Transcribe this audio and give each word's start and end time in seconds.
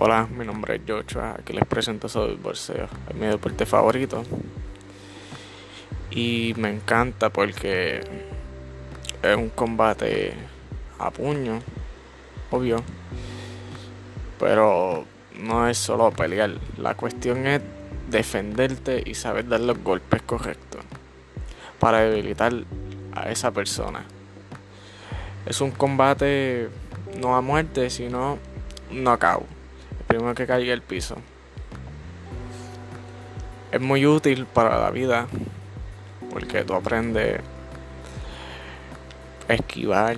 Hola, 0.00 0.28
mi 0.30 0.44
nombre 0.46 0.76
es 0.76 0.82
Joshua, 0.86 1.34
aquí 1.40 1.52
les 1.52 1.66
presento 1.66 2.08
sobre 2.08 2.34
el 2.34 2.38
boxeo, 2.38 2.86
es 3.08 3.16
mi 3.16 3.26
deporte 3.26 3.66
favorito. 3.66 4.22
Y 6.12 6.54
me 6.56 6.70
encanta 6.70 7.30
porque 7.30 8.02
es 9.20 9.36
un 9.36 9.48
combate 9.48 10.34
a 11.00 11.10
puño, 11.10 11.58
obvio. 12.52 12.76
Pero 14.38 15.04
no 15.34 15.66
es 15.66 15.78
solo 15.78 16.12
pelear, 16.12 16.52
la 16.76 16.94
cuestión 16.94 17.48
es 17.48 17.60
defenderte 18.08 19.02
y 19.04 19.14
saber 19.14 19.48
dar 19.48 19.62
los 19.62 19.82
golpes 19.82 20.22
correctos 20.22 20.82
para 21.80 22.02
debilitar 22.02 22.52
a 23.16 23.32
esa 23.32 23.50
persona. 23.50 24.04
Es 25.44 25.60
un 25.60 25.72
combate 25.72 26.68
no 27.20 27.34
a 27.34 27.40
muerte, 27.40 27.90
sino 27.90 28.38
knockout. 28.92 29.57
Primero 30.08 30.34
que 30.34 30.46
caiga 30.46 30.72
el 30.72 30.80
piso. 30.80 31.16
Es 33.70 33.80
muy 33.80 34.06
útil 34.06 34.46
para 34.46 34.80
la 34.80 34.90
vida 34.90 35.28
porque 36.30 36.64
tú 36.64 36.72
aprendes 36.72 37.42
a 39.50 39.52
esquivar, 39.52 40.16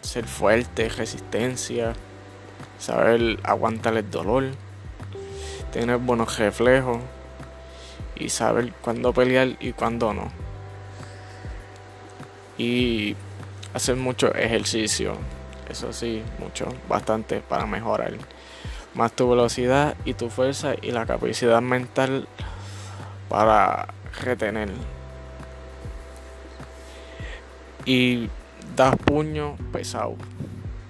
ser 0.00 0.26
fuerte, 0.26 0.88
resistencia, 0.88 1.92
saber 2.78 3.38
aguantar 3.42 3.98
el 3.98 4.10
dolor, 4.10 4.44
tener 5.72 5.98
buenos 5.98 6.38
reflejos 6.38 6.98
y 8.14 8.30
saber 8.30 8.72
cuándo 8.80 9.12
pelear 9.12 9.56
y 9.60 9.72
cuándo 9.72 10.14
no. 10.14 10.32
Y 12.56 13.14
hacer 13.74 13.96
mucho 13.96 14.34
ejercicio, 14.34 15.18
eso 15.68 15.92
sí, 15.92 16.22
mucho, 16.38 16.72
bastante 16.88 17.40
para 17.40 17.66
mejorar 17.66 18.14
más 18.96 19.12
tu 19.12 19.28
velocidad 19.28 19.94
y 20.04 20.14
tu 20.14 20.30
fuerza 20.30 20.74
y 20.80 20.90
la 20.90 21.06
capacidad 21.06 21.60
mental 21.60 22.26
para 23.28 23.88
retener. 24.22 24.70
Y 27.84 28.28
das 28.74 28.96
puño 28.96 29.56
pesado, 29.72 30.16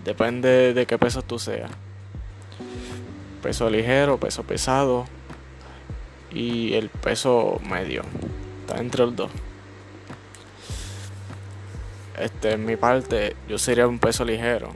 depende 0.05 0.73
de 0.73 0.87
qué 0.87 0.99
peso 0.99 1.23
tú 1.23 1.39
seas. 1.39 1.71
Peso 3.43 3.69
ligero, 3.69 4.19
peso 4.19 4.45
pesado 4.45 5.05
y 6.31 6.75
el 6.75 6.89
peso 6.89 7.61
medio, 7.69 8.03
está 8.63 8.81
entre 8.81 9.05
los 9.05 9.17
dos. 9.17 9.31
Este, 12.19 12.53
en 12.53 12.65
mi 12.65 12.77
parte, 12.77 13.37
yo 13.47 13.59
sería 13.59 13.87
un 13.87 13.99
peso 13.99 14.25
ligero. 14.25 14.71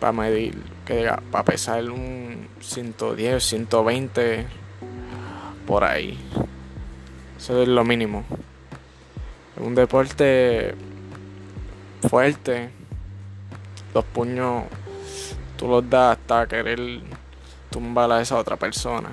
Para 0.00 0.12
medir, 0.12 0.62
que 0.84 1.10
para 1.30 1.44
pesar 1.44 1.90
un 1.90 2.48
110, 2.60 3.42
120, 3.42 4.46
por 5.66 5.84
ahí. 5.84 6.18
Eso 7.36 7.62
es 7.62 7.68
lo 7.68 7.84
mínimo. 7.84 8.24
Es 9.56 9.62
un 9.62 9.74
deporte 9.74 10.74
fuerte. 12.08 12.70
Los 13.94 14.04
puños, 14.04 14.64
tú 15.56 15.68
los 15.68 15.88
das 15.88 16.16
hasta 16.16 16.46
querer 16.46 16.78
tumbar 17.70 18.10
a 18.12 18.20
esa 18.20 18.36
otra 18.36 18.56
persona. 18.56 19.10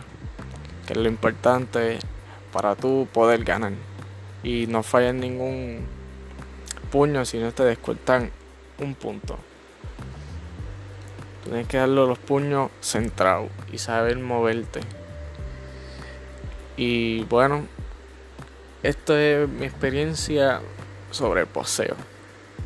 Que 0.86 0.94
es 0.94 1.00
lo 1.00 1.08
importante 1.08 2.00
para 2.54 2.76
tú 2.76 3.08
poder 3.12 3.44
ganar 3.44 3.74
y 4.46 4.68
no 4.68 4.84
fallan 4.84 5.20
ningún 5.20 5.80
puño 6.92 7.26
si 7.26 7.40
no 7.40 7.52
te 7.52 7.64
descuentan 7.64 8.32
un 8.80 8.94
punto. 8.94 9.38
Tienes 11.46 11.68
que 11.68 11.78
darle 11.78 11.96
los 11.96 12.18
puños 12.18 12.72
centrados 12.82 13.50
y 13.72 13.78
saber 13.78 14.18
moverte. 14.18 14.82
Y 16.76 17.24
bueno, 17.26 17.66
esto 18.84 19.16
es 19.16 19.48
mi 19.48 19.66
experiencia 19.66 20.60
sobre 21.12 21.42
el 21.42 21.48
poseo. 21.48 21.96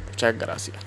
Muchas 0.10 0.38
gracias. 0.38 0.78